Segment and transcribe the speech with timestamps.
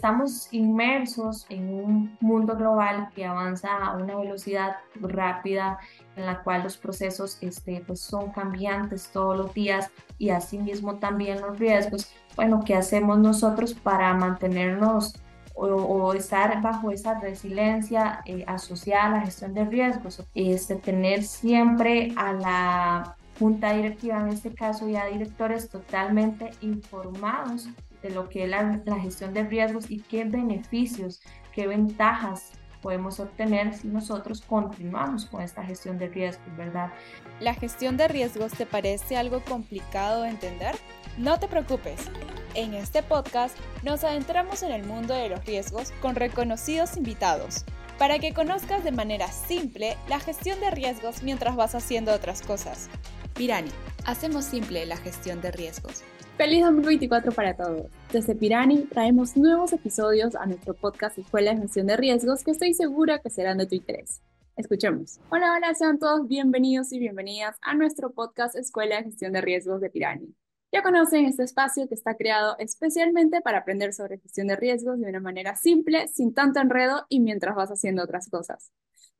[0.00, 5.80] Estamos inmersos en un mundo global que avanza a una velocidad rápida
[6.14, 11.40] en la cual los procesos este, pues son cambiantes todos los días y asimismo también
[11.40, 12.12] los riesgos.
[12.36, 15.16] Bueno, ¿qué hacemos nosotros para mantenernos
[15.56, 20.24] o, estar bajo esa resiliencia eh, asociada a la gestión de riesgos?
[20.32, 27.68] Este, tener siempre a la junta directiva, en este caso ya directores totalmente informados
[28.02, 31.20] de lo que es la, gestión de riesgos y qué beneficios,
[31.52, 32.52] qué ventajas
[32.82, 36.92] podemos obtener si nosotros continuamos con esta gestión de riesgos, ¿verdad?
[37.40, 40.76] ¿La gestión de riesgos te parece algo complicado de entender?
[41.16, 42.08] No te preocupes.
[42.54, 47.64] En este podcast nos adentramos en el mundo de los riesgos con reconocidos invitados
[47.98, 52.88] para que conozcas de manera simple la gestión de riesgos mientras vas haciendo otras cosas.
[53.34, 53.70] Pirani,
[54.04, 56.04] hacemos simple la gestión de riesgos.
[56.38, 57.90] Feliz 2024 para todos.
[58.12, 62.74] Desde Pirani traemos nuevos episodios a nuestro podcast Escuela de Gestión de Riesgos que estoy
[62.74, 64.22] segura que serán de tu interés.
[64.56, 65.18] Escuchemos.
[65.30, 69.80] Hola, hola, sean todos bienvenidos y bienvenidas a nuestro podcast Escuela de Gestión de Riesgos
[69.80, 70.32] de Pirani.
[70.70, 75.08] Ya conocen este espacio que está creado especialmente para aprender sobre gestión de riesgos de
[75.08, 78.70] una manera simple, sin tanto enredo y mientras vas haciendo otras cosas.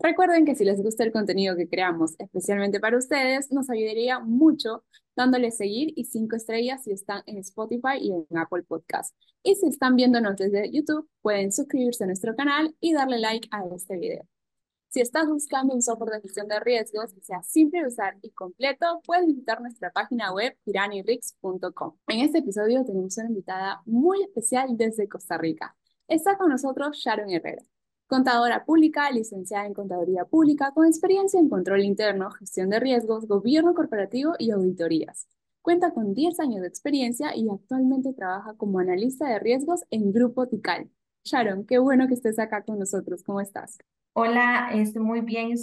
[0.01, 4.85] Recuerden que si les gusta el contenido que creamos especialmente para ustedes, nos ayudaría mucho
[5.17, 9.13] dándole seguir y cinco estrellas si están en Spotify y en Apple Podcast.
[9.43, 13.65] Y si están viéndonos desde YouTube, pueden suscribirse a nuestro canal y darle like a
[13.75, 14.25] este video.
[14.89, 18.31] Si estás buscando un software de gestión de riesgos que sea simple de usar y
[18.31, 21.97] completo, puedes visitar nuestra página web tiranirix.com.
[22.07, 25.77] En este episodio tenemos una invitada muy especial desde Costa Rica.
[26.07, 27.62] Está con nosotros Sharon Herrera
[28.09, 33.75] contadora pública, licenciada en Contaduría Pública, con experiencia en control interno, gestión de riesgos, gobierno
[33.75, 35.28] corporativo y auditorías.
[35.61, 40.47] Cuenta con 10 años de experiencia y actualmente trabaja como analista de riesgos en Grupo
[40.48, 40.91] Tical.
[41.25, 43.23] Sharon, qué bueno que estés acá con nosotros.
[43.23, 43.77] ¿Cómo estás?
[44.15, 45.55] Hola, estoy muy bien.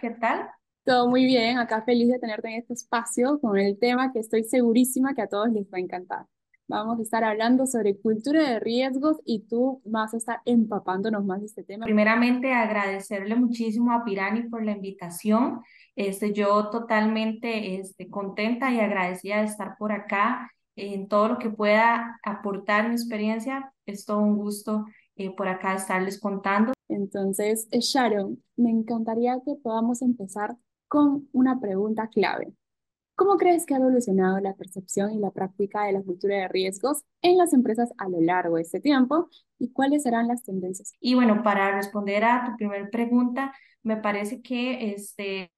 [0.00, 0.50] ¿Qué tal?
[0.84, 1.56] Todo muy bien.
[1.56, 5.28] Acá feliz de tenerte en este espacio con el tema que estoy segurísima que a
[5.28, 6.26] todos les va a encantar.
[6.68, 11.40] Vamos a estar hablando sobre cultura de riesgos y tú vas a estar empapándonos más
[11.40, 11.84] de este tema.
[11.84, 15.60] Primeramente, agradecerle muchísimo a Pirani por la invitación.
[15.94, 20.50] Este, yo totalmente este, contenta y agradecida de estar por acá.
[20.74, 24.84] En todo lo que pueda aportar mi experiencia, es todo un gusto
[25.14, 26.72] eh, por acá estarles contando.
[26.88, 30.56] Entonces, Sharon, me encantaría que podamos empezar
[30.88, 32.52] con una pregunta clave.
[33.16, 37.02] ¿Cómo crees que ha evolucionado la percepción y la práctica de la cultura de riesgos
[37.22, 40.92] en las empresas a lo largo de este tiempo y cuáles serán las tendencias?
[41.00, 45.50] Y bueno, para responder a tu primera pregunta, me parece que este,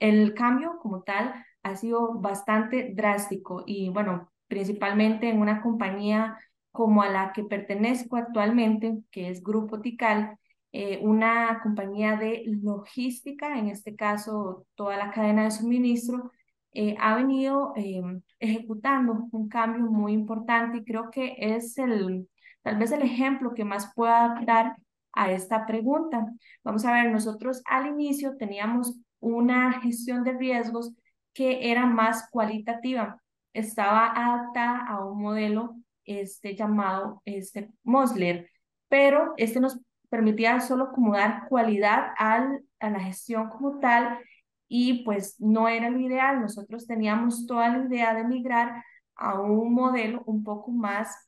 [0.00, 6.38] el cambio como tal ha sido bastante drástico y bueno, principalmente en una compañía
[6.72, 10.38] como a la que pertenezco actualmente, que es Grupo Tical,
[10.72, 16.32] eh, una compañía de logística, en este caso toda la cadena de suministro,
[16.76, 18.02] eh, ha venido eh,
[18.38, 22.28] ejecutando un cambio muy importante y creo que es el,
[22.62, 24.76] tal vez el ejemplo que más pueda dar
[25.12, 26.26] a esta pregunta.
[26.62, 30.92] Vamos a ver, nosotros al inicio teníamos una gestión de riesgos
[31.32, 33.22] que era más cualitativa,
[33.54, 38.50] estaba adaptada a un modelo este, llamado este, Mosler,
[38.88, 44.18] pero este nos permitía solo como dar cualidad al, a la gestión como tal
[44.68, 46.40] y pues no era lo ideal.
[46.40, 48.82] Nosotros teníamos toda la idea de migrar
[49.14, 51.26] a un modelo un poco más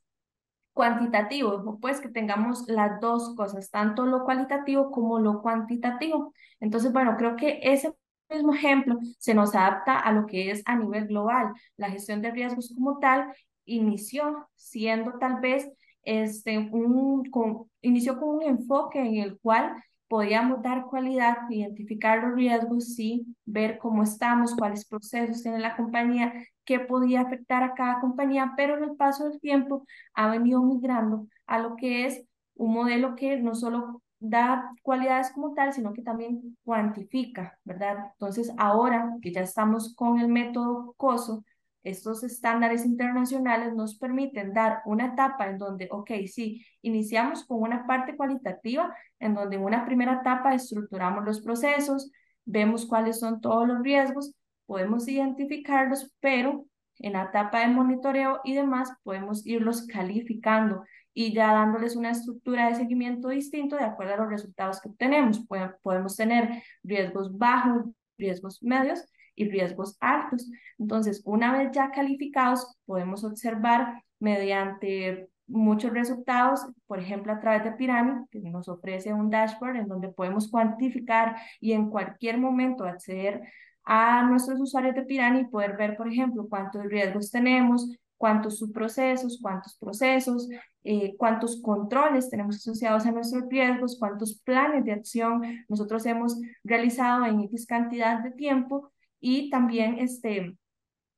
[0.73, 6.33] cuantitativo, pues que tengamos las dos cosas, tanto lo cualitativo como lo cuantitativo.
[6.61, 7.93] Entonces, bueno, creo que ese
[8.31, 11.53] mismo ejemplo se nos adapta a lo que es a nivel global.
[11.77, 13.33] La gestión de riesgos como tal
[13.65, 15.69] inició siendo tal vez
[16.03, 22.35] este, un, con, inició con un enfoque en el cual podíamos dar cualidad, identificar los
[22.35, 26.33] riesgos, sí, ver cómo estamos, cuáles procesos tiene la compañía,
[26.65, 31.29] qué podía afectar a cada compañía, pero en el paso del tiempo ha venido migrando
[31.47, 32.25] a lo que es
[32.55, 38.11] un modelo que no solo da cualidades como tal, sino que también cuantifica, ¿verdad?
[38.13, 41.45] Entonces, ahora que ya estamos con el método COSO,
[41.83, 47.87] estos estándares internacionales nos permiten dar una etapa en donde, ok, sí, iniciamos con una
[47.87, 52.11] parte cualitativa, en donde en una primera etapa estructuramos los procesos,
[52.45, 54.35] vemos cuáles son todos los riesgos,
[54.67, 56.67] podemos identificarlos, pero
[56.99, 60.85] en la etapa de monitoreo y demás podemos irlos calificando
[61.15, 65.41] y ya dándoles una estructura de seguimiento distinto de acuerdo a los resultados que obtenemos.
[65.83, 67.87] Podemos tener riesgos bajos,
[68.17, 69.05] riesgos medios
[69.39, 70.51] y riesgos altos.
[70.79, 77.73] Entonces, una vez ya calificados, podemos observar mediante muchos resultados, por ejemplo, a través de
[77.73, 83.43] Pirani, que nos ofrece un dashboard en donde podemos cuantificar y en cualquier momento acceder
[83.85, 89.39] a nuestros usuarios de Pirani y poder ver, por ejemplo, cuántos riesgos tenemos, cuántos subprocesos,
[89.41, 90.49] cuántos procesos,
[90.85, 97.25] eh, cuántos controles tenemos asociados a nuestros riesgos, cuántos planes de acción nosotros hemos realizado
[97.25, 100.57] en X cantidad de tiempo y también este,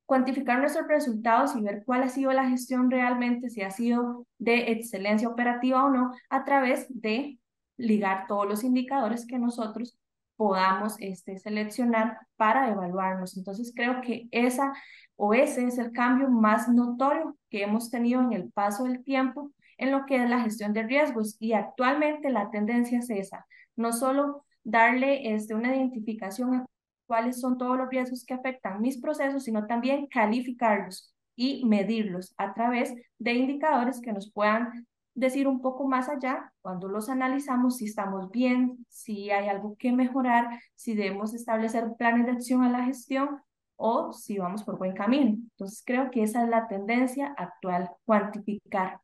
[0.07, 4.73] cuantificar nuestros resultados y ver cuál ha sido la gestión realmente, si ha sido de
[4.73, 7.39] excelencia operativa o no, a través de
[7.77, 9.97] ligar todos los indicadores que nosotros
[10.37, 13.37] podamos este, seleccionar para evaluarnos.
[13.37, 14.73] Entonces creo que esa
[15.17, 19.53] o ese es el cambio más notorio que hemos tenido en el paso del tiempo
[19.77, 23.93] en lo que es la gestión de riesgos y actualmente la tendencia es esa, no
[23.93, 26.67] solo darle este, una identificación
[27.11, 32.55] cuáles son todos los riesgos que afectan mis procesos, sino también calificarlos y medirlos a
[32.55, 37.87] través de indicadores que nos puedan decir un poco más allá cuando los analizamos si
[37.87, 42.85] estamos bien, si hay algo que mejorar, si debemos establecer planes de acción a la
[42.85, 43.43] gestión
[43.75, 45.31] o si vamos por buen camino.
[45.31, 49.01] Entonces creo que esa es la tendencia actual, cuantificar.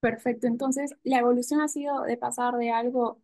[0.00, 3.20] Perfecto, entonces la evolución ha sido de pasar de algo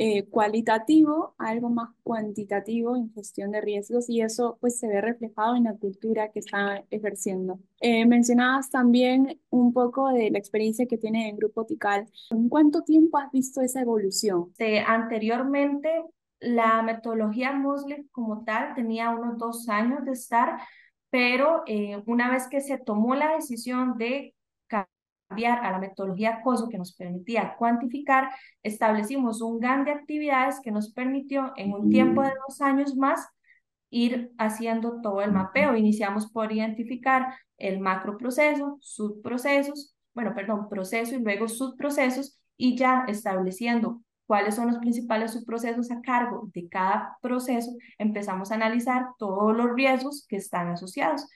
[0.00, 5.00] eh, cualitativo a algo más cuantitativo en gestión de riesgos y eso pues se ve
[5.00, 7.58] reflejado en la cultura que está ejerciendo.
[7.80, 12.06] Eh, mencionabas también un poco de la experiencia que tiene en Grupo Tical.
[12.30, 14.52] ¿En cuánto tiempo has visto esa evolución?
[14.86, 15.90] anteriormente
[16.38, 20.60] la metodología MOSLE como tal tenía unos dos años de estar,
[21.10, 24.32] pero eh, una vez que se tomó la decisión de
[25.28, 28.30] cambiar a la metodología COSO que nos permitía cuantificar,
[28.62, 33.28] establecimos un GAN de actividades que nos permitió en un tiempo de dos años más
[33.90, 35.76] ir haciendo todo el mapeo.
[35.76, 44.00] Iniciamos por identificar el macroproceso, subprocesos, bueno, perdón, proceso y luego subprocesos y ya estableciendo
[44.26, 49.74] cuáles son los principales subprocesos a cargo de cada proceso, empezamos a analizar todos los
[49.74, 51.26] riesgos que están asociados.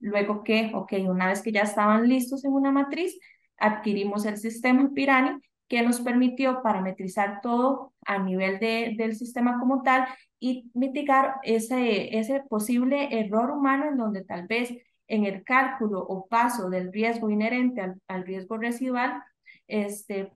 [0.00, 3.18] Luego que, ok, una vez que ya estaban listos en una matriz,
[3.58, 9.82] adquirimos el sistema Pirani que nos permitió parametrizar todo a nivel de, del sistema como
[9.82, 10.06] tal
[10.40, 14.72] y mitigar ese, ese posible error humano en donde tal vez
[15.08, 19.22] en el cálculo o paso del riesgo inherente al, al riesgo residual
[19.66, 20.32] este,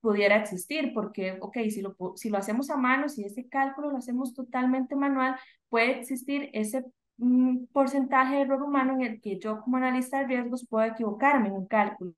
[0.00, 3.98] pudiera existir, porque, ok, si lo, si lo hacemos a mano, si ese cálculo lo
[3.98, 5.36] hacemos totalmente manual,
[5.68, 6.84] puede existir ese
[7.18, 11.48] mm, porcentaje de error humano en el que yo como analista de riesgos puedo equivocarme
[11.48, 12.12] en un cálculo.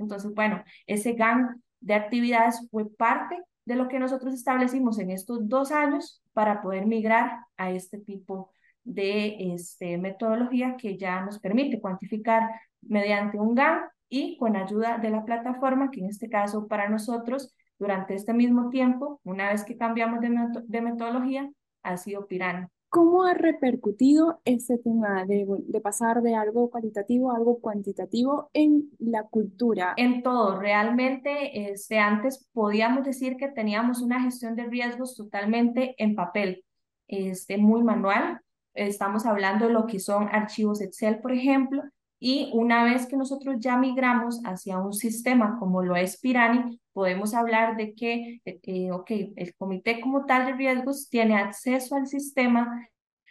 [0.00, 5.48] Entonces, bueno, ese GAN de actividades fue parte de lo que nosotros establecimos en estos
[5.48, 8.52] dos años para poder migrar a este tipo
[8.82, 12.48] de este, metodología que ya nos permite cuantificar
[12.82, 17.54] mediante un GAN y con ayuda de la plataforma, que en este caso para nosotros,
[17.78, 21.48] durante este mismo tiempo, una vez que cambiamos de, metodología,
[21.82, 22.66] ha sido Pirani.
[22.90, 28.90] ¿Cómo ha repercutido ese tema de, de, pasar de algo cualitativo a algo cuantitativo en
[28.98, 29.94] la cultura?
[29.96, 36.16] En todo, realmente este, antes podíamos decir que teníamos una gestión de riesgos totalmente en
[36.16, 36.64] papel,
[37.06, 38.40] este, muy manual.
[38.74, 41.84] Estamos hablando de lo que son archivos Excel, por ejemplo,
[42.18, 47.32] y una vez que nosotros ya migramos hacia un sistema como lo es Pirani, podemos
[47.32, 52.86] hablar de que, eh, ok, el comité como tal de riesgos tiene acceso al sistema,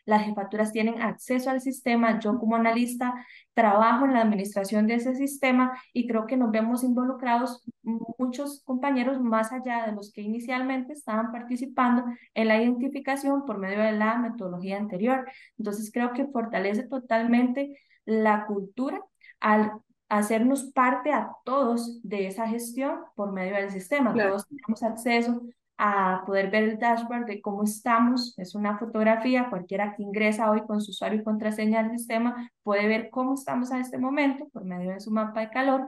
[0.05, 3.13] las jefaturas tienen acceso al sistema, yo como analista
[3.53, 9.21] trabajo en la administración de ese sistema y creo que nos vemos involucrados muchos compañeros
[9.21, 14.17] más allá de los que inicialmente estaban participando en la identificación por medio de la
[14.17, 15.29] metodología anterior.
[15.59, 18.99] Entonces creo que fortalece totalmente la cultura
[19.39, 19.73] al
[20.09, 24.13] hacernos parte a todos de esa gestión por medio del sistema.
[24.13, 25.41] Todos tenemos acceso
[25.77, 28.37] a poder ver el dashboard de cómo estamos.
[28.37, 32.87] Es una fotografía, cualquiera que ingresa hoy con su usuario y contraseña al sistema puede
[32.87, 35.85] ver cómo estamos en este momento por medio de su mapa de calor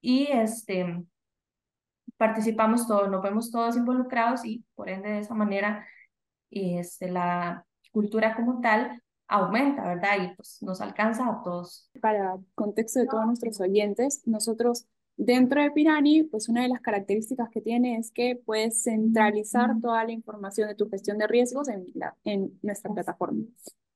[0.00, 1.04] y este,
[2.16, 5.86] participamos todos, nos vemos todos involucrados y por ende de esa manera
[6.50, 10.16] este, la cultura como tal aumenta, ¿verdad?
[10.22, 11.90] Y pues nos alcanza a todos.
[12.00, 17.48] Para contexto de todos nuestros oyentes, nosotros dentro de Pirani, pues una de las características
[17.50, 21.86] que tiene es que puedes centralizar toda la información de tu gestión de riesgos en,
[21.94, 23.44] la, en nuestra plataforma.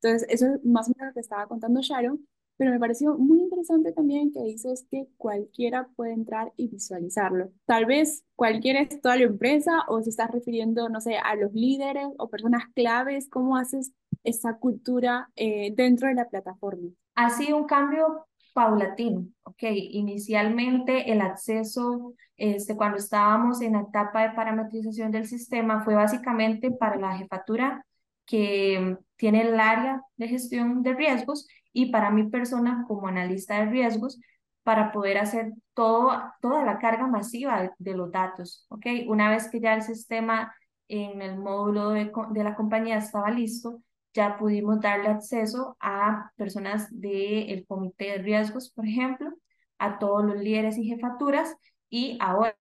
[0.00, 2.24] Entonces, eso es más o menos lo que estaba contando Sharon,
[2.56, 7.52] pero me pareció muy interesante también que dices que cualquiera puede entrar y visualizarlo.
[7.66, 11.52] Tal vez cualquiera es toda la empresa o se estás refiriendo, no sé, a los
[11.52, 13.92] líderes o personas claves, ¿cómo haces
[14.24, 16.88] esa cultura eh, dentro de la plataforma?
[17.14, 19.62] Ha sido un cambio paulatino, ¿ok?
[19.70, 26.70] Inicialmente el acceso, este, cuando estábamos en la etapa de parametrización del sistema, fue básicamente
[26.70, 27.84] para la jefatura
[28.26, 33.66] que tiene el área de gestión de riesgos y para mi persona como analista de
[33.66, 34.20] riesgos
[34.64, 36.10] para poder hacer todo,
[36.40, 38.86] toda la carga masiva de, los datos, ¿ok?
[39.06, 40.52] Una vez que ya el sistema
[40.88, 43.80] en el módulo de, de la compañía estaba listo,
[44.14, 49.30] ya pudimos darle acceso a personas del comité de riesgos, por ejemplo,
[49.78, 51.54] a todos los líderes y jefaturas,
[51.90, 52.56] y ahora,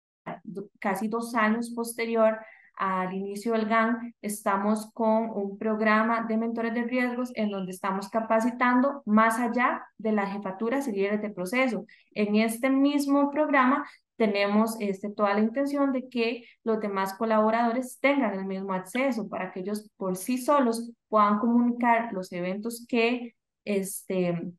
[0.80, 2.38] casi dos años posterior
[2.76, 8.08] al inicio del GAN, estamos con un programa de mentores de riesgos en donde estamos
[8.08, 11.86] capacitando más allá de las jefaturas y líderes de proceso.
[12.12, 13.86] En este mismo programa
[14.16, 19.52] tenemos este, toda la intención de que los demás colaboradores tengan el mismo acceso para
[19.52, 24.52] que ellos por sí solos puedan comunicar los eventos que este,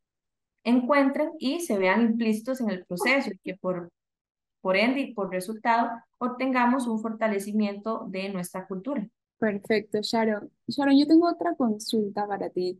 [0.63, 3.91] encuentren y se vean implícitos en el proceso y que por,
[4.61, 9.05] por ende y por resultado obtengamos un fortalecimiento de nuestra cultura.
[9.37, 10.49] Perfecto, Sharon.
[10.69, 12.79] Sharon, yo tengo otra consulta para ti.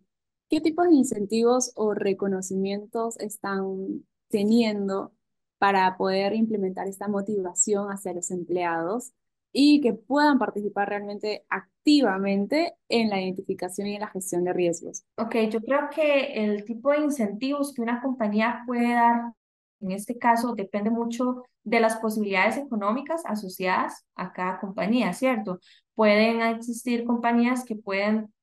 [0.50, 5.12] ¿Qué tipos de incentivos o reconocimientos están teniendo
[5.58, 9.12] para poder implementar esta motivación hacia los empleados
[9.58, 15.06] y que puedan participar realmente activamente en la identificación y en la gestión de riesgos?
[15.18, 19.32] Ok, yo creo que el tipo de incentivos que una compañía puede dar
[19.80, 25.60] en este caso depende mucho de las posibilidades económicas asociadas a cada compañía, ¿cierto?
[25.94, 28.34] Pueden existir compañías que pueden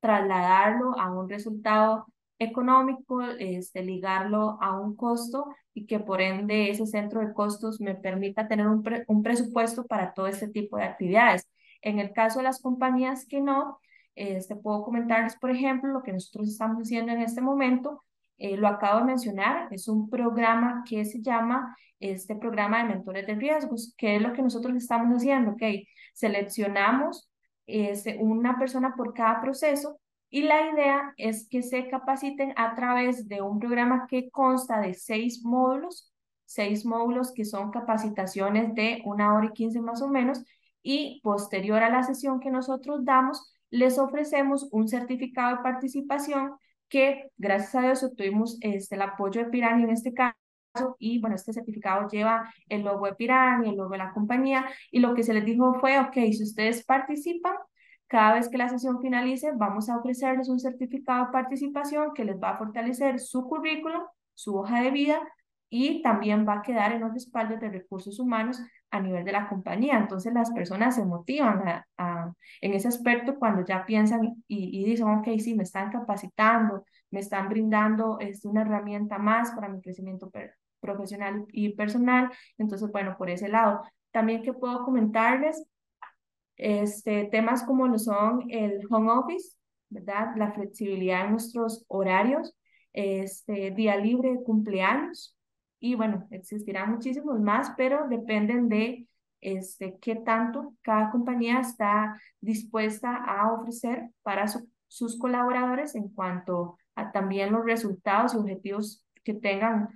[0.00, 2.06] trasladarlo a un resultado
[2.38, 7.94] económico, este, ligarlo a un costo y que por ende ese centro de costos me
[7.94, 11.48] permita tener un, un presupuesto para todo este tipo de actividades.
[11.82, 13.78] En el caso de las compañías que no,
[14.14, 18.02] este, puedo comentarles, por ejemplo, lo que nosotros estamos haciendo en este momento
[18.38, 23.26] eh, lo acabo de mencionar, es un programa que se llama este programa de mentores
[23.26, 25.62] de riesgos, que es lo que nosotros estamos haciendo, ok,
[26.12, 27.30] seleccionamos
[27.66, 29.98] este, una persona por cada proceso
[30.30, 34.94] y la idea es que se capaciten a través de un programa que consta de
[34.94, 36.12] seis módulos,
[36.44, 40.44] seis módulos que son capacitaciones de una hora y quince más o menos,
[40.82, 46.52] y posterior a la sesión que nosotros damos, les ofrecemos un certificado de participación
[46.88, 50.36] que gracias a Dios obtuvimos este, el apoyo de Pirani en este caso
[50.98, 55.00] y bueno, este certificado lleva el logo de Pirani, el logo de la compañía y
[55.00, 57.54] lo que se les dijo fue, ok, si ustedes participan,
[58.08, 62.40] cada vez que la sesión finalice, vamos a ofrecerles un certificado de participación que les
[62.40, 64.02] va a fortalecer su currículum,
[64.34, 65.20] su hoja de vida
[65.68, 68.60] y también va a quedar en los respaldos de recursos humanos
[68.90, 69.98] a nivel de la compañía.
[69.98, 75.26] Entonces las personas se motivan a, en ese aspecto cuando ya piensan y, dicen, ok,
[75.38, 80.30] sí, me están capacitando, me están brindando es una herramienta más para mi crecimiento
[80.80, 82.30] profesional y personal.
[82.58, 83.82] Entonces, bueno, por ese lado.
[84.12, 85.66] También que puedo comentarles
[86.56, 89.56] este, temas como lo son el home office,
[89.88, 90.34] ¿verdad?
[90.36, 92.54] La flexibilidad en nuestros horarios,
[92.92, 95.36] este, día libre cumpleaños,
[95.78, 99.06] y bueno, existirán muchísimos más, pero dependen de
[99.40, 104.46] este, qué tanto cada compañía está dispuesta a ofrecer para
[104.88, 109.88] sus colaboradores en cuanto a también los resultados y objetivos que tengan en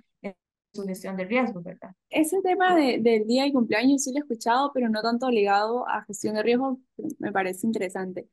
[0.73, 1.91] su gestión de riesgos, ¿verdad?
[2.09, 5.87] Ese tema de, del día y cumpleaños sí lo he escuchado, pero no tanto ligado
[5.87, 6.77] a gestión de riesgos,
[7.19, 8.27] me parece interesante.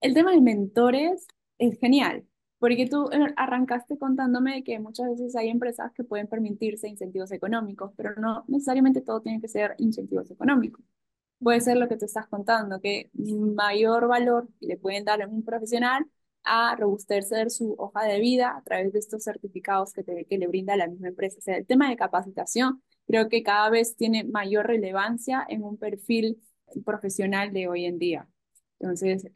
[0.00, 1.26] El tema de mentores
[1.58, 2.24] es genial,
[2.58, 7.92] porque tú eh, arrancaste contándome que muchas veces hay empresas que pueden permitirse incentivos económicos,
[7.96, 10.84] pero no necesariamente todo tiene que ser incentivos económicos.
[11.40, 15.44] Puede ser lo que tú estás contando, que mayor valor le pueden dar a un
[15.44, 16.06] profesional
[16.44, 20.76] a robustecer su hoja de vida a través de estos certificados que, que le brinda
[20.76, 21.38] la misma empresa.
[21.38, 25.76] O sea, el tema de capacitación creo que cada vez tiene mayor relevancia en un
[25.76, 26.40] perfil
[26.84, 28.28] profesional de hoy en día.
[28.78, 29.26] Entonces,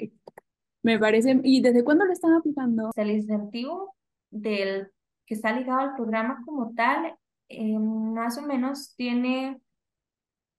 [0.82, 2.90] me parece, ¿y desde cuándo lo están aplicando?
[2.96, 3.94] El incentivo
[4.30, 4.90] del
[5.26, 7.16] que está ligado al programa como tal,
[7.48, 9.60] eh, más o menos tiene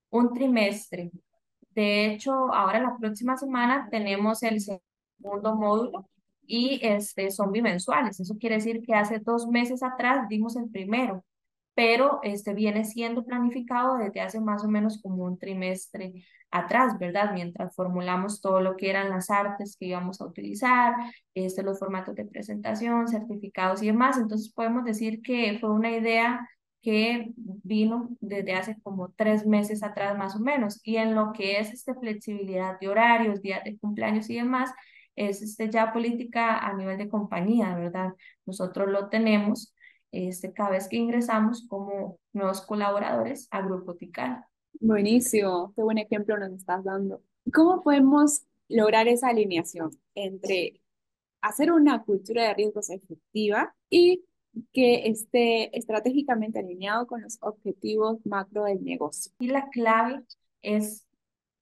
[0.10, 1.12] un trimestre.
[1.70, 6.10] De hecho, ahora la próxima semana tenemos el segundo módulo
[6.48, 8.20] y este, son bimensuales.
[8.20, 11.24] Eso quiere decir que hace dos meses atrás dimos el primero,
[11.76, 16.14] pero este viene siendo planificado desde hace más o menos como un trimestre
[16.50, 17.34] atrás, ¿verdad?
[17.34, 20.96] Mientras formulamos todo lo que eran las artes que íbamos a utilizar,
[21.36, 24.18] este, los formatos de presentación, certificados y demás.
[24.18, 26.48] Entonces podemos decir que fue una idea
[26.82, 30.80] que vino desde hace como tres meses atrás más o menos.
[30.84, 34.72] Y en lo que es este, flexibilidad de horarios, días de cumpleaños y demás,
[35.18, 38.14] es este, ya política a nivel de compañía, ¿verdad?
[38.46, 39.74] Nosotros lo tenemos
[40.12, 44.46] este, cada vez que ingresamos como nuevos colaboradores a Grupo Tical.
[44.80, 47.22] Buenísimo, qué buen ejemplo nos estás dando.
[47.52, 50.82] ¿Cómo podemos lograr esa alineación entre
[51.42, 54.24] hacer una cultura de riesgos efectiva y
[54.72, 59.32] que esté estratégicamente alineado con los objetivos macro del negocio?
[59.40, 60.24] Y la clave
[60.62, 61.07] es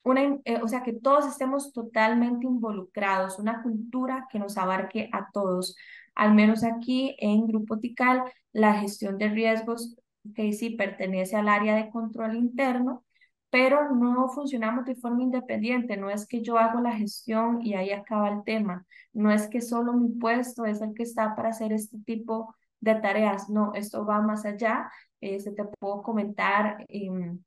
[0.06, 5.30] una, eh, o sea, que todos estemos totalmente involucrados, una cultura que nos abarque a
[5.32, 5.76] todos.
[6.16, 9.96] Al menos aquí en Grupo Tical, la gestión de riesgos,
[10.36, 13.04] que sí pertenece al área de control interno,
[13.50, 15.98] pero no funcionamos de forma independiente.
[15.98, 18.86] No es que yo hago la gestión y ahí acaba el tema.
[19.14, 22.96] No es que solo mi puesto es el que está para hacer este tipo de
[22.96, 23.50] tareas.
[23.50, 24.90] No, esto va más allá.
[25.22, 27.40] Eh, se te puedo comentar em,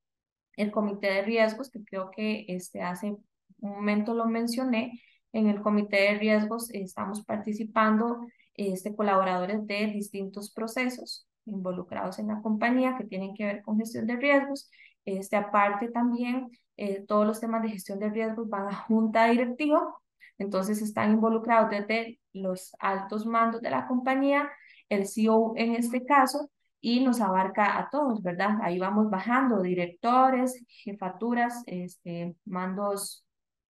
[0.59, 3.12] el comité de riesgos, que creo que este, hace
[3.61, 5.00] un momento lo mencioné.
[5.33, 12.43] En el comité de riesgos estamos participando este, colaboradores de distintos procesos involucrados en la
[12.43, 14.69] compañía que tienen que ver con gestión de riesgos.
[15.05, 19.81] Este, aparte también, eh, todos los temas de gestión de riesgos van a junta directiva,
[20.38, 24.50] entonces están involucrados desde los altos mandos de la compañía,
[24.88, 28.58] el CEO en este caso, y nos abarca a todos, ¿verdad?
[28.62, 33.25] Ahí vamos bajando directores, jefaturas, este, mandos,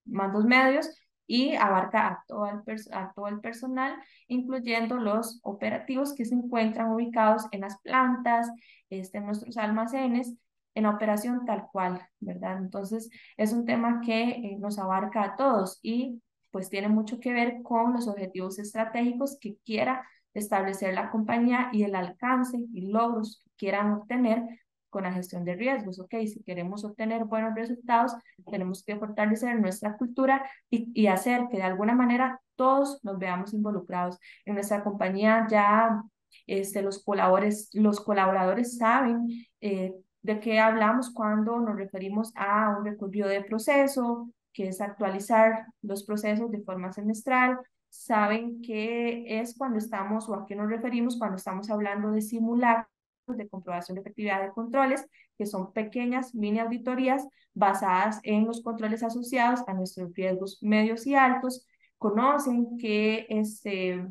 [0.05, 0.91] mandos medios
[1.27, 2.63] y abarca a todo, el
[2.93, 3.95] a todo el personal,
[4.29, 8.51] incluyendo los operativos que se encuentran ubicados en las plantas,
[8.91, 10.35] este, en nuestros almacenes,
[10.75, 12.59] en la operación tal cual, ¿verdad?
[12.59, 17.33] Entonces, es un tema que eh, nos abarca a todos y pues tiene mucho que
[17.33, 23.43] ver con los objetivos estratégicos que quiera establecer la compañía y el alcance y logros
[23.45, 24.43] que quieran obtener
[24.91, 26.01] con la gestión de riesgos.
[26.01, 28.15] Ok, si queremos obtener buenos resultados,
[28.51, 33.53] tenemos que fortalecer nuestra cultura y, y hacer que de alguna manera todos nos veamos
[33.55, 34.19] involucrados.
[34.45, 36.03] En nuestra compañía ya
[36.47, 39.29] este, los, colaboradores, los colaboradores saben
[39.61, 45.67] eh, de qué hablamos cuando nos referimos a un recorrido de proceso, que es actualizar
[45.83, 51.19] los procesos de forma semestral, saben qué es cuando estamos o a qué nos referimos
[51.19, 52.89] cuando estamos hablando de simulacros
[53.37, 59.03] de comprobación de efectividad de controles, que son pequeñas mini auditorías basadas en los controles
[59.03, 61.67] asociados a nuestros riesgos medios y altos.
[61.99, 64.07] Conocen qué, este,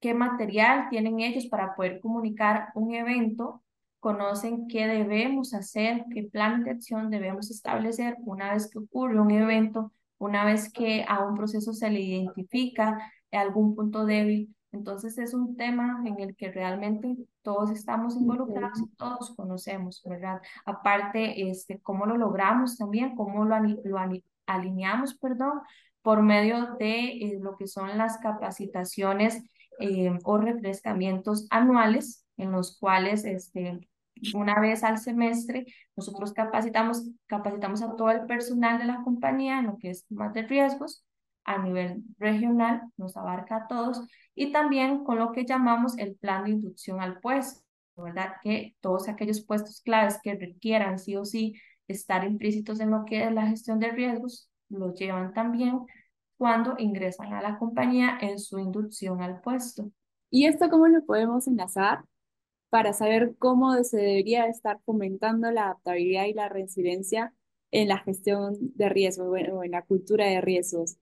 [0.00, 3.62] qué material tienen ellos para poder comunicar un evento,
[4.00, 9.30] conocen qué debemos hacer, qué plan de acción debemos establecer una vez que ocurre un
[9.30, 12.98] evento una vez que a un proceso se le identifica
[13.36, 14.54] algún punto débil.
[14.72, 20.40] Entonces es un tema en el que realmente todos estamos involucrados y todos conocemos, ¿verdad?
[20.64, 23.56] Aparte, este, cómo lo logramos también, cómo lo,
[24.46, 25.60] alineamos, perdón,
[26.02, 29.42] por medio de eh, lo que son las capacitaciones
[29.78, 33.88] eh, o refrescamientos anuales en los cuales este,
[34.34, 39.66] una vez al semestre, nosotros capacitamos, capacitamos a todo el personal de la compañía en
[39.66, 41.04] lo que es más de riesgos
[41.44, 44.00] a nivel regional, nos abarca a todos,
[44.34, 47.62] y también con lo que llamamos el plan de inducción al puesto,
[47.96, 48.34] ¿verdad?
[48.42, 51.54] Que todos aquellos puestos claves que requieran sí o sí
[51.86, 55.80] estar implícitos en lo que es la gestión de riesgos, los llevan también
[56.38, 59.90] cuando ingresan a la compañía en su inducción al puesto.
[60.30, 62.04] ¿Y esto cómo lo podemos enlazar
[62.74, 67.32] para saber cómo se debería estar fomentando la adaptabilidad y la resiliencia
[67.70, 70.96] en la gestión de riesgos o en la cultura de riesgos.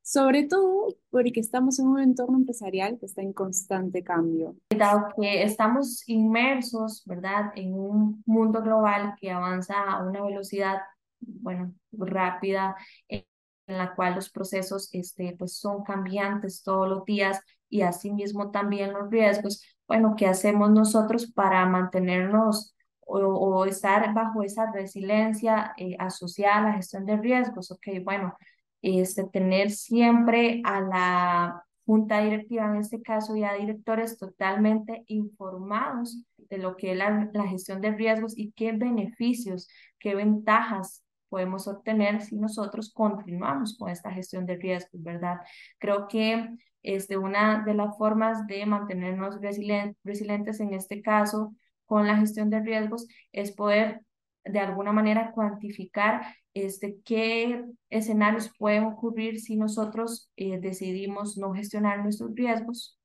[0.00, 4.56] Sobre todo porque estamos en un entorno empresarial que está en constante cambio.
[4.74, 10.78] Dado que estamos inmersos, ¿verdad?, en un mundo global que avanza a una velocidad,
[11.20, 12.74] bueno, rápida,
[13.10, 13.26] en
[13.66, 19.10] la cual los procesos este, pues son cambiantes todos los días y asimismo también los
[19.10, 26.62] riesgos, bueno, ¿qué hacemos nosotros para mantenernos o, estar bajo esa resiliencia eh, asociada a
[26.62, 27.70] la gestión de riesgos?
[27.70, 28.34] Ok, bueno,
[28.80, 36.56] este, tener siempre a la junta directiva, en este caso ya directores totalmente informados de
[36.56, 41.01] lo que es la, la gestión de riesgos y qué beneficios, qué ventajas
[41.32, 45.38] podemos obtener si nosotros continuamos con esta gestión de riesgos, ¿verdad?
[45.78, 46.50] Creo que
[46.82, 51.54] este, una de las formas de mantenernos resilientes en este caso
[51.86, 54.02] con la gestión de riesgos es poder
[54.44, 56.20] de alguna manera cuantificar
[56.52, 62.98] este, qué escenarios pueden ocurrir si nosotros eh, decidimos no gestionar nuestros riesgos,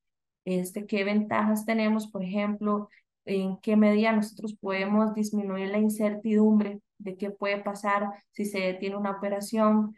[0.43, 2.89] este, qué ventajas tenemos, por ejemplo,
[3.23, 8.97] en qué medida nosotros podemos disminuir la incertidumbre de qué puede pasar si se detiene
[8.97, 9.95] una operación.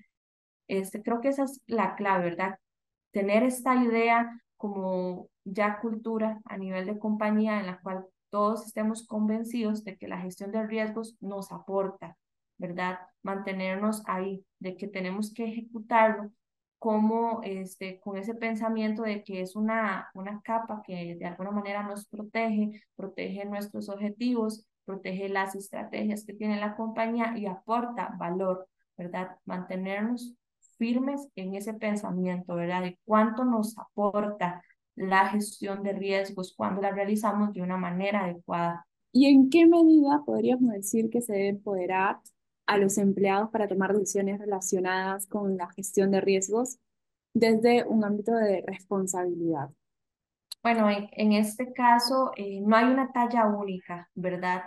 [0.68, 2.60] Este, creo que esa es la clave, ¿verdad?
[3.12, 9.08] tener esta idea como ya cultura a nivel de compañía en la cual todos estemos
[9.08, 12.18] convencidos de que la gestión de riesgos nos aporta,
[12.58, 13.00] ¿verdad?
[13.24, 16.32] Mantenernos ahí, de que tenemos que ejecutarlo
[16.78, 21.84] como este, con ese pensamiento de que es una, una capa que de alguna manera
[21.84, 28.68] nos protege, protege nuestros objetivos, protege las estrategias que tiene la compañía y aporta valor,
[28.98, 29.38] ¿verdad?
[29.46, 30.36] Mantenernos
[30.80, 32.82] firmes en ese pensamiento, ¿verdad?
[32.82, 34.64] De cuánto nos aporta
[34.96, 38.88] la gestión de riesgos cuando la realizamos de una manera adecuada.
[39.12, 42.18] ¿Y en qué medida podríamos decir que se debe empoderar
[42.66, 46.80] a los empleados para tomar decisiones relacionadas con la gestión de riesgos
[47.36, 49.70] desde un ámbito de responsabilidad?
[50.64, 54.64] Bueno, en, este caso eh, no hay una talla única, ¿verdad?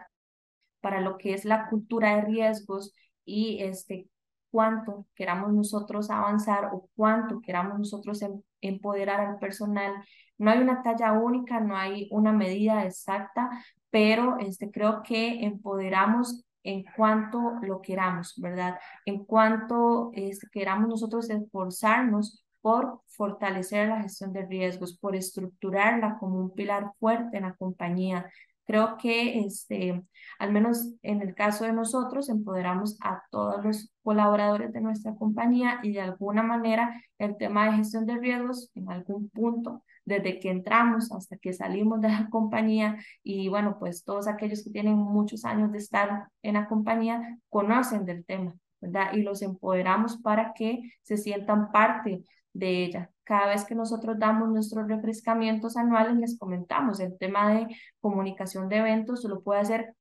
[0.82, 4.10] Para lo que es la cultura de riesgos y este,
[4.52, 9.94] cuánto queramos nosotros avanzar o cuánto queramos nosotros em, empoderar al personal.
[10.38, 13.50] No hay una talla única, no hay una medida exacta,
[13.90, 18.78] pero este, creo que empoderamos en cuanto lo queramos, ¿verdad?
[19.04, 26.38] En cuanto este, queramos nosotros esforzarnos por fortalecer la gestión de riesgos, por estructurarla como
[26.38, 28.30] un pilar fuerte en la compañía,
[28.66, 30.02] Creo que este,
[30.38, 35.80] al menos en el caso de nosotros, empoderamos a todos los colaboradores de nuestra compañía
[35.82, 40.50] y de alguna manera el tema de gestión de riesgos en algún punto, desde que
[40.50, 45.44] entramos hasta que salimos de la compañía y bueno, pues todos aquellos que tienen muchos
[45.44, 49.12] años de estar en la compañía conocen del tema, ¿verdad?
[49.12, 53.11] Y los empoderamos para que se sientan parte de ella.
[53.24, 57.68] Cada vez que nosotros damos nuestros refrescamientos anuales, les comentamos el tema de
[58.00, 59.94] comunicación de eventos, lo puede hacer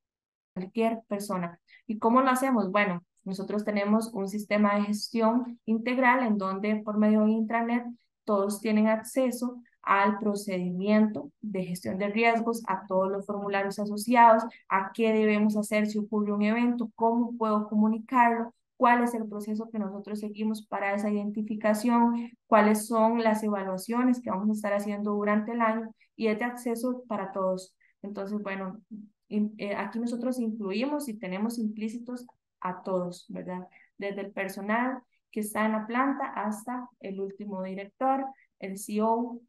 [0.54, 1.60] cualquier persona.
[1.86, 2.70] ¿Y cómo lo hacemos?
[2.70, 7.84] Bueno, nosotros tenemos un sistema de gestión integral en donde por medio de intranet
[8.24, 14.92] todos tienen acceso al procedimiento de gestión de riesgos, a todos los formularios asociados, a
[14.92, 19.78] qué debemos hacer si ocurre un evento, cómo puedo comunicarlo, cuál es el proceso que
[19.78, 25.52] nosotros seguimos para esa identificación, cuáles son las evaluaciones que vamos a estar haciendo durante
[25.52, 27.74] el año y es de acceso para todos.
[28.02, 28.80] Entonces, bueno,
[29.28, 32.26] eh, aquí nosotros incluimos y tenemos implícitos
[32.60, 33.66] a todos, ¿verdad?
[33.96, 38.24] Desde el personal que está en la planta hasta el último director,
[38.58, 39.40] el CEO,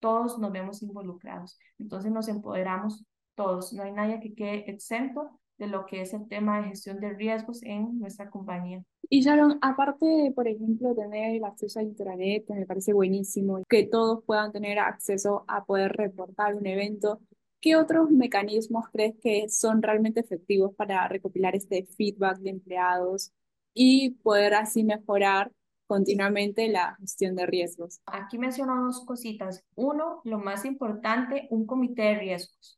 [0.00, 1.58] todos nos vemos involucrados.
[1.78, 6.26] Entonces nos empoderamos todos, no hay nadie que quede exento de lo que es el
[6.28, 8.82] tema de gestión de riesgos en nuestra compañía.
[9.10, 13.62] Y Sharon, aparte de, por ejemplo, tener el acceso a Intranet, que me parece buenísimo,
[13.68, 17.20] que todos puedan tener acceso a poder reportar un evento,
[17.60, 23.32] ¿qué otros mecanismos crees que son realmente efectivos para recopilar este feedback de empleados
[23.74, 25.50] y poder así mejorar
[25.86, 28.00] continuamente la gestión de riesgos?
[28.06, 29.64] Aquí menciono dos cositas.
[29.74, 32.77] Uno, lo más importante, un comité de riesgos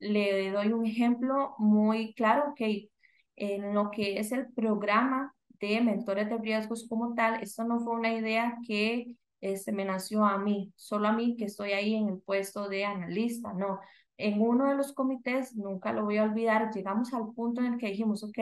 [0.00, 2.90] le doy un ejemplo muy claro que
[3.36, 7.94] en lo que es el programa de mentores de riesgos como tal, esto no fue
[7.94, 12.08] una idea que este, me nació a mí, solo a mí que estoy ahí en
[12.08, 13.80] el puesto de analista, no.
[14.16, 17.78] En uno de los comités, nunca lo voy a olvidar, llegamos al punto en el
[17.78, 18.38] que dijimos, ok,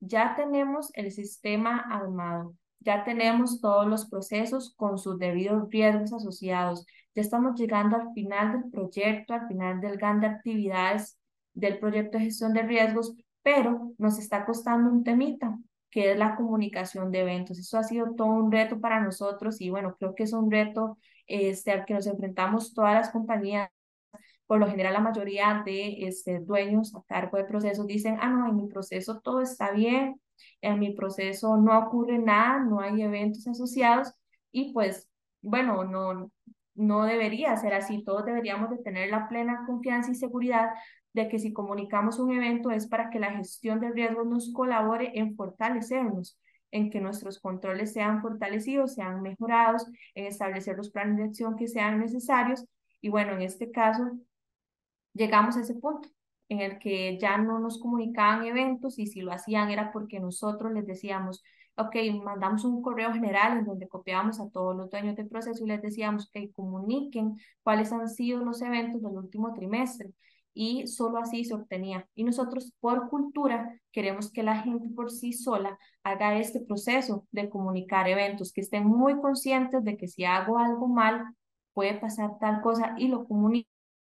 [0.00, 6.86] ya tenemos el sistema armado, ya tenemos todos los procesos con sus debidos riesgos asociados.
[7.14, 11.18] Ya estamos llegando al final del proyecto, al final del GAN de actividades
[11.54, 15.58] del proyecto de gestión de riesgos, pero nos está costando un temita,
[15.90, 17.58] que es la comunicación de eventos.
[17.58, 20.98] Eso ha sido todo un reto para nosotros y bueno, creo que es un reto
[21.26, 23.70] este, al que nos enfrentamos todas las compañías.
[24.46, 28.48] Por lo general, la mayoría de este, dueños a cargo de procesos dicen, ah, no,
[28.48, 30.20] en mi proceso todo está bien,
[30.60, 34.12] en mi proceso no ocurre nada, no hay eventos asociados
[34.52, 35.08] y pues
[35.40, 36.30] bueno, no,
[36.74, 38.04] no debería ser así.
[38.04, 40.70] Todos deberíamos de tener la plena confianza y seguridad
[41.12, 45.12] de que si comunicamos un evento es para que la gestión de riesgos nos colabore
[45.14, 46.38] en fortalecernos,
[46.70, 51.66] en que nuestros controles sean fortalecidos, sean mejorados, en establecer los planes de acción que
[51.68, 52.64] sean necesarios.
[53.00, 54.18] Y bueno, en este caso,
[55.14, 56.08] llegamos a ese punto
[56.48, 60.72] en el que ya no nos comunicaban eventos y si lo hacían era porque nosotros
[60.72, 61.42] les decíamos,
[61.76, 65.68] ok, mandamos un correo general en donde copiábamos a todos los dueños del proceso y
[65.68, 70.12] les decíamos que comuniquen cuáles han sido los eventos del último trimestre
[70.54, 72.08] y solo así se obtenía.
[72.16, 77.48] Y nosotros por cultura queremos que la gente por sí sola haga este proceso de
[77.48, 81.26] comunicar eventos, que estén muy conscientes de que si hago algo mal
[81.74, 83.24] puede pasar tal cosa y lo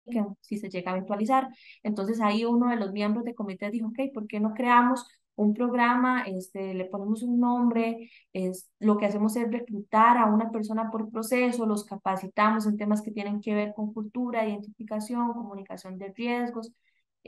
[0.07, 1.47] comuniquen si se llega a eventualizar.
[1.83, 5.05] Entonces ahí uno de los miembros del comité dijo, ok, ¿por qué no creamos
[5.37, 10.51] un programa, este, le ponemos un nombre, es, lo que hacemos es reclutar a una
[10.51, 15.99] persona por proceso, los capacitamos en temas que tienen que ver con cultura, identificación, comunicación
[15.99, 16.71] de riesgos,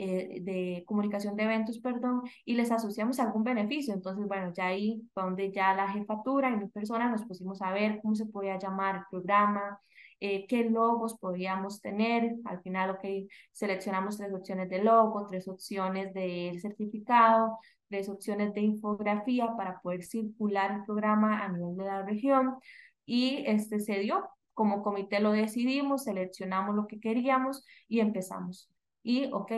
[0.02, 3.94] eh, de comunicación de eventos, perdón, y les asociamos algún beneficio.
[3.94, 7.74] Entonces, bueno, ya ahí fue donde ya la jefatura y mi persona nos pusimos a
[7.74, 9.82] ver cómo se podía llamar el programa,
[10.22, 12.36] eh, qué logos podíamos tener.
[12.46, 13.04] Al final, ok,
[13.52, 17.60] seleccionamos tres opciones de logo, tres opciones de certificado,
[17.90, 22.56] tres opciones de infografía para poder circular el programa a nivel de la región.
[23.06, 28.70] Y este se dio, como comité lo decidimos, seleccionamos lo que queríamos y empezamos.
[29.04, 29.52] Y, ok,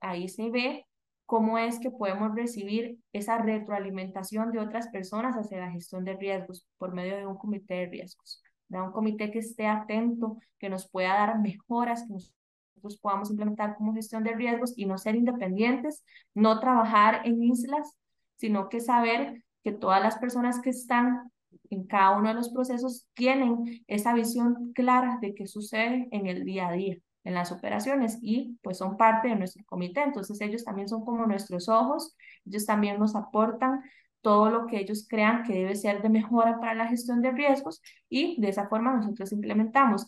[0.00, 0.86] ahí se ve
[1.26, 6.66] cómo es que podemos recibir esa retroalimentación de otras personas hacia la gestión de riesgos
[6.78, 10.88] por medio de un comité de riesgos de un comité que esté atento, que nos
[10.88, 16.04] pueda dar mejoras, que nosotros podamos implementar como gestión de riesgos y no ser independientes,
[16.34, 17.94] no trabajar en islas,
[18.36, 21.30] sino que saber que todas las personas que están
[21.70, 26.44] en cada uno de los procesos tienen esa visión clara de qué sucede en el
[26.44, 30.02] día a día, en las operaciones y pues son parte de nuestro comité.
[30.02, 33.82] Entonces ellos también son como nuestros ojos, ellos también nos aportan
[34.20, 37.82] todo lo que ellos crean que debe ser de mejora para la gestión de riesgos
[38.08, 40.06] y de esa forma nosotros implementamos.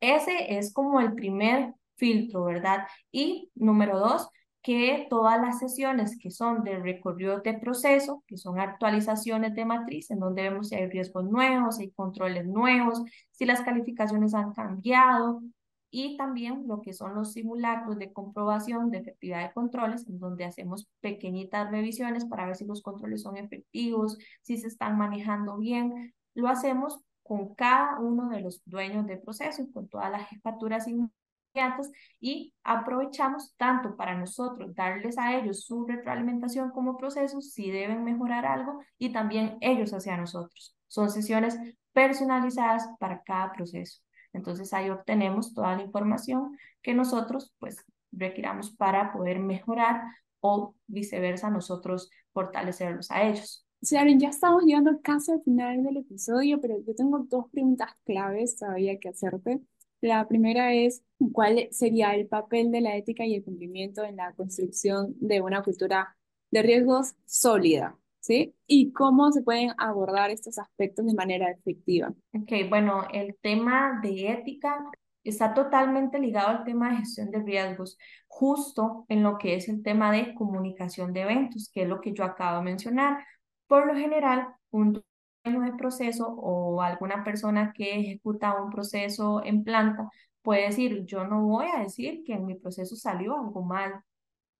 [0.00, 2.86] Ese es como el primer filtro, ¿verdad?
[3.12, 4.28] Y número dos,
[4.62, 10.10] que todas las sesiones que son de recorrido de proceso, que son actualizaciones de matriz,
[10.10, 14.52] en donde vemos si hay riesgos nuevos, si hay controles nuevos, si las calificaciones han
[14.52, 15.42] cambiado,
[15.90, 20.44] y también lo que son los simulacros de comprobación de efectividad de controles, en donde
[20.44, 26.14] hacemos pequeñitas revisiones para ver si los controles son efectivos, si se están manejando bien.
[26.34, 31.90] Lo hacemos con cada uno de los dueños del proceso, con todas las jefaturas inmediatas
[32.20, 38.46] y aprovechamos tanto para nosotros darles a ellos su retroalimentación como proceso, si deben mejorar
[38.46, 40.76] algo, y también ellos hacia nosotros.
[40.86, 41.58] Son sesiones
[41.92, 44.00] personalizadas para cada proceso.
[44.32, 50.02] Entonces ahí obtenemos toda la información que nosotros pues requiramos para poder mejorar
[50.40, 53.66] o viceversa nosotros fortalecerlos a ellos.
[53.80, 58.56] Sharon, ya estamos llegando casi al final del episodio, pero yo tengo dos preguntas claves
[58.56, 59.60] todavía que hacerte.
[60.00, 64.32] La primera es, ¿cuál sería el papel de la ética y el cumplimiento en la
[64.34, 66.16] construcción de una cultura
[66.50, 67.96] de riesgos sólida?
[68.28, 68.54] ¿Sí?
[68.66, 72.12] Y cómo se pueden abordar estos aspectos de manera efectiva.
[72.34, 74.84] Ok, bueno, el tema de ética
[75.24, 79.82] está totalmente ligado al tema de gestión de riesgos, justo en lo que es el
[79.82, 83.24] tema de comunicación de eventos, que es lo que yo acabo de mencionar.
[83.66, 85.02] Por lo general, un
[85.42, 90.06] dueño de proceso o alguna persona que ejecuta un proceso en planta
[90.42, 94.02] puede decir, yo no voy a decir que en mi proceso salió algo mal,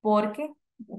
[0.00, 0.54] porque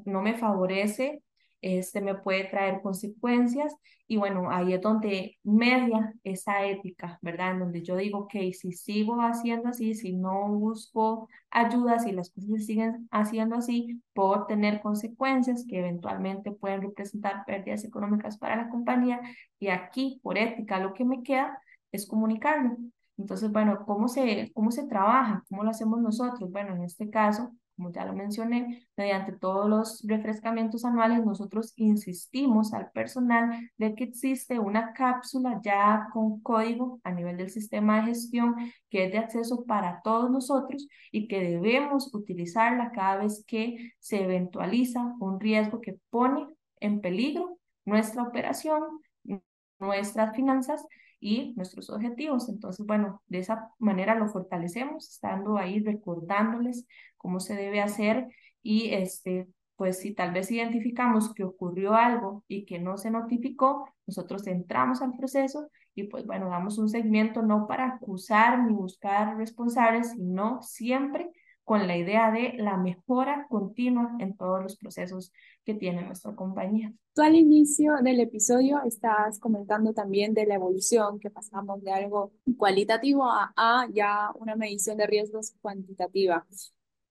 [0.05, 1.23] no me favorece
[1.61, 3.75] este me puede traer consecuencias
[4.07, 7.51] y bueno, ahí es donde media esa ética, ¿verdad?
[7.51, 12.31] En donde yo digo, ok, si sigo haciendo así, si no busco ayuda, si las
[12.31, 18.69] cosas siguen haciendo así, puedo tener consecuencias que eventualmente pueden representar pérdidas económicas para la
[18.69, 19.21] compañía
[19.59, 22.77] y aquí, por ética, lo que me queda es comunicarlo.
[23.17, 25.43] Entonces, bueno, ¿cómo se, cómo se trabaja?
[25.49, 26.49] ¿Cómo lo hacemos nosotros?
[26.51, 32.73] Bueno, en este caso, como ya lo mencioné, mediante todos los refrescamientos anuales, nosotros insistimos
[32.73, 38.07] al personal de que existe una cápsula ya con código a nivel del sistema de
[38.07, 38.55] gestión
[38.89, 44.25] que es de acceso para todos nosotros y que debemos utilizarla cada vez que se
[44.25, 46.47] eventualiza un riesgo que pone
[46.81, 48.83] en peligro nuestra operación,
[49.79, 50.85] nuestras finanzas
[51.19, 52.49] y nuestros objetivos.
[52.49, 56.85] Entonces, bueno, de esa manera lo fortalecemos, estando ahí recordándoles
[57.17, 58.27] cómo se debe hacer
[58.61, 63.89] y este, pues si tal vez identificamos que ocurrió algo y que no se notificó,
[64.07, 69.37] nosotros entramos al proceso y pues bueno, damos un seguimiento no para acusar ni buscar
[69.37, 71.29] responsables, sino siempre
[71.69, 75.31] con la idea de la mejora continua en todos los procesos
[75.63, 76.91] que tiene nuestra compañía.
[77.13, 82.33] Tú al inicio del episodio estás comentando también de la evolución, que pasamos de algo
[82.57, 86.43] cualitativo a, a ya una medición de riesgos cuantitativa.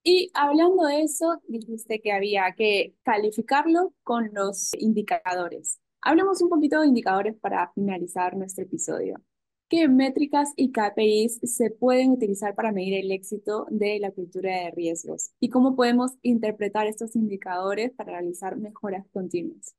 [0.03, 5.79] Y hablando de eso, dijiste que había que calificarlo con los indicadores.
[6.01, 9.23] Hablemos un poquito de indicadores para finalizar nuestro episodio.
[9.71, 14.71] ¿Qué métricas y KPIs se pueden utilizar para medir el éxito de la cultura de
[14.71, 15.33] riesgos?
[15.41, 19.77] ¿Y cómo podemos interpretar estos indicadores para realizar mejoras continuas?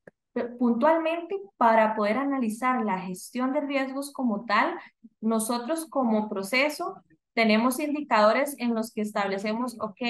[0.60, 4.78] Puntualmente, para poder analizar la gestión de riesgos como tal,
[5.20, 7.02] nosotros como proceso
[7.34, 10.00] tenemos indicadores en los que establecemos, ok,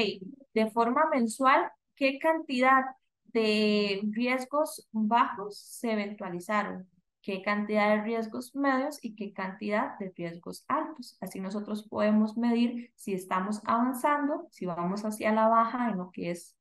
[0.52, 2.84] de forma mensual, qué cantidad
[3.32, 6.86] de riesgos bajos se eventualizaron,
[7.22, 11.16] qué cantidad de riesgos medios y qué cantidad de riesgos altos.
[11.20, 16.30] Así nosotros podemos medir si estamos avanzando, si vamos hacia la baja en lo que
[16.30, 16.56] es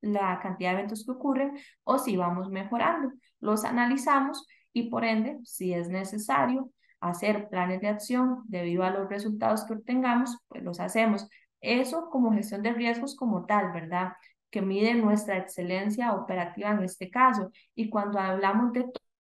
[0.00, 3.12] la cantidad de eventos que ocurren o si vamos mejorando.
[3.40, 9.08] Los analizamos y por ende, si es necesario hacer planes de acción debido a los
[9.08, 11.28] resultados que obtengamos, pues los hacemos.
[11.60, 14.12] Eso como gestión de riesgos como tal, ¿verdad?
[14.50, 17.50] Que mide nuestra excelencia operativa en este caso.
[17.74, 18.86] Y cuando hablamos de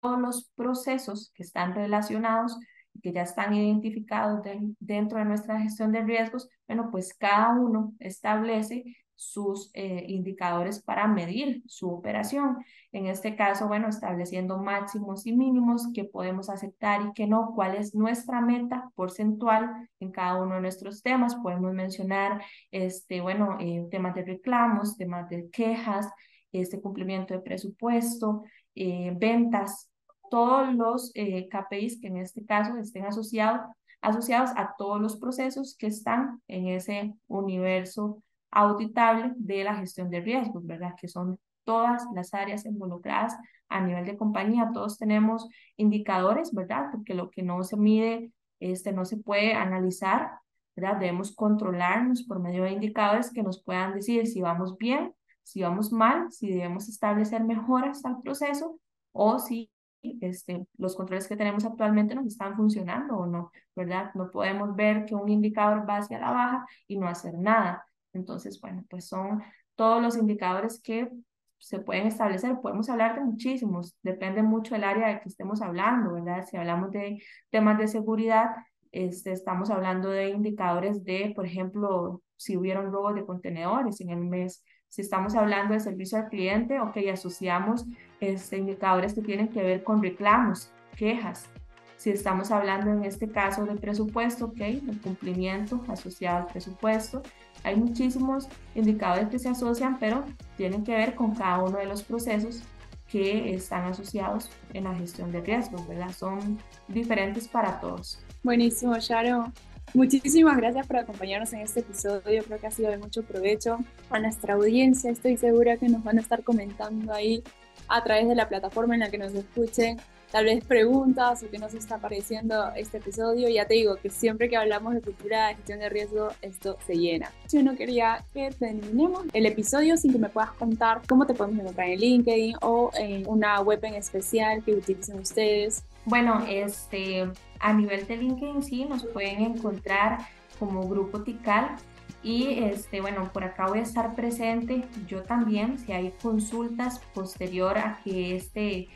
[0.03, 2.59] los procesos que están relacionados,
[3.03, 4.41] que ya están identificados
[4.79, 8.85] dentro de nuestra gestión de riesgos, bueno, pues cada uno establece
[9.21, 12.57] sus eh, indicadores para medir su operación.
[12.91, 17.75] En este caso, bueno, estableciendo máximos y mínimos que podemos aceptar y que no, cuál
[17.75, 21.37] es nuestra meta porcentual en cada uno de nuestros temas.
[21.37, 26.09] Podemos mencionar, este, bueno, eh, temas de reclamos, temas de quejas,
[26.51, 29.90] este cumplimiento de presupuesto, eh, ventas,
[30.31, 33.61] todos los KPIs que en este caso estén asociados,
[34.01, 40.21] asociados a todos los procesos que están en ese universo auditable de la gestión de
[40.21, 40.95] riesgos, ¿verdad?
[40.99, 43.37] Que son todas las áreas involucradas
[43.69, 44.71] a nivel de compañía.
[44.73, 46.87] Todos tenemos indicadores, ¿verdad?
[46.91, 50.31] Porque lo que no se mide, este, no se puede analizar,
[50.75, 50.99] ¿verdad?
[50.99, 55.93] Debemos controlarnos por medio de indicadores que nos puedan decir si vamos bien, si vamos
[55.93, 58.79] mal, si debemos establecer mejoras al proceso
[59.13, 59.71] o si
[60.03, 64.13] este, los controles que tenemos actualmente nos están funcionando o no, ¿verdad?
[64.15, 67.87] No podemos ver que un indicador va hacia la baja y no hacer nada.
[68.13, 69.43] Entonces, bueno, pues son
[69.75, 71.11] todos los indicadores que
[71.59, 72.57] se pueden establecer.
[72.61, 76.45] Podemos hablar de muchísimos, depende mucho del área de que estemos hablando, ¿verdad?
[76.47, 78.47] Si hablamos de temas de seguridad,
[78.93, 84.21] este, estamos hablando de indicadores de, por ejemplo, si hubieron robos de contenedores en el
[84.21, 84.65] mes.
[84.91, 87.87] Si estamos hablando de servicio al cliente, ok, asociamos
[88.21, 91.49] este, indicadores que tienen que ver con reclamos, quejas.
[91.97, 97.23] Si estamos hablando en este caso de presupuesto, ok, el cumplimiento asociado al presupuesto.
[97.63, 100.25] Hay muchísimos indicadores que se asocian, pero
[100.57, 102.65] tienen que ver con cada uno de los procesos
[103.07, 106.11] que están asociados en la gestión de riesgos, ¿verdad?
[106.11, 108.21] Son diferentes para todos.
[108.43, 109.53] Buenísimo, Sharon.
[109.93, 112.45] Muchísimas gracias por acompañarnos en este episodio.
[112.45, 113.79] Creo que ha sido de mucho provecho
[114.11, 115.11] a nuestra audiencia.
[115.11, 117.43] Estoy segura que nos van a estar comentando ahí
[117.89, 119.97] a través de la plataforma en la que nos escuchen
[120.31, 123.49] tal vez preguntas o que nos está pareciendo este episodio.
[123.49, 126.95] Ya te digo que siempre que hablamos de cultura de gestión de riesgo, esto se
[126.95, 127.33] llena.
[127.53, 131.59] Yo no quería que terminemos el episodio sin que me puedas contar cómo te podemos
[131.61, 135.83] encontrar en LinkedIn o en una web en especial que utilicen ustedes.
[136.11, 140.19] Bueno, este, a nivel de LinkedIn sí, nos pueden encontrar
[140.59, 141.77] como Grupo TICAL
[142.25, 147.79] y este, bueno, por acá voy a estar presente yo también, si hay consultas posterior
[147.79, 148.89] a que este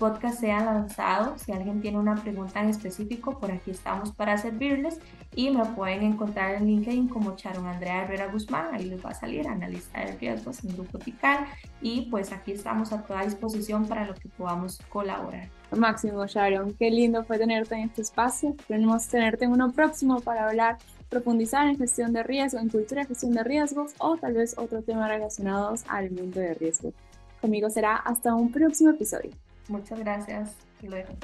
[0.00, 1.38] podcast sea lanzado.
[1.38, 4.98] Si alguien tiene una pregunta en específico, por aquí estamos para servirles
[5.36, 9.14] y me pueden encontrar en LinkedIn como Charon Andrea Herrera Guzmán, ahí les va a
[9.14, 11.46] salir analista de riesgos en Grupo Tical
[11.82, 15.48] y pues aquí estamos a toda disposición para lo que podamos colaborar.
[15.76, 18.56] Máximo Sharon, qué lindo fue tenerte en este espacio.
[18.66, 20.78] Queremos tenerte en uno próximo para hablar
[21.10, 24.80] profundizar en gestión de riesgos, en cultura de gestión de riesgos o tal vez otro
[24.82, 26.94] tema relacionados al mundo de riesgo.
[27.40, 29.30] Conmigo será hasta un próximo episodio.
[29.70, 30.56] Muchas gracias.
[30.82, 31.14] y luego.